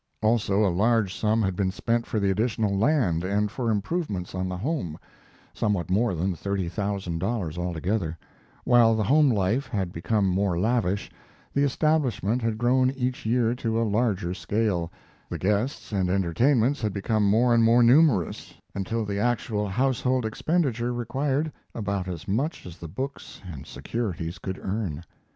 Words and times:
Also, 0.23 0.65
a 0.65 0.73
large 0.73 1.13
sum 1.13 1.43
had 1.43 1.55
been 1.55 1.69
spent 1.69 2.07
for 2.07 2.19
the 2.19 2.31
additional 2.31 2.75
land 2.75 3.23
and 3.23 3.51
for 3.51 3.69
improvements 3.69 4.33
on 4.33 4.49
the 4.49 4.57
home 4.57 4.97
somewhat 5.53 5.91
more 5.91 6.15
than 6.15 6.33
thirty 6.33 6.67
thousand 6.67 7.19
dollars 7.19 7.55
altogether 7.55 8.17
while 8.63 8.95
the 8.95 9.03
home 9.03 9.29
life 9.29 9.67
had 9.67 9.93
become 9.93 10.27
more 10.27 10.57
lavish, 10.59 11.11
the 11.53 11.61
establishment 11.61 12.41
had 12.41 12.57
grown 12.57 12.89
each 12.95 13.27
year 13.27 13.53
to 13.53 13.79
a 13.79 13.83
larger 13.85 14.33
scale, 14.33 14.91
the 15.29 15.37
guests 15.37 15.91
and 15.91 16.09
entertainments 16.09 16.81
had 16.81 16.93
become 16.93 17.23
more 17.29 17.53
and, 17.53 17.63
more 17.63 17.83
numerous, 17.83 18.55
until 18.73 19.05
the 19.05 19.19
actual 19.19 19.67
household 19.69 20.25
expenditure 20.25 20.91
required 20.91 21.51
about 21.75 22.07
as 22.07 22.27
much 22.27 22.65
as 22.65 22.79
the 22.79 22.87
books 22.87 23.39
and 23.51 23.67
securities 23.67 24.39
could 24.39 24.57
earn. 24.63 25.03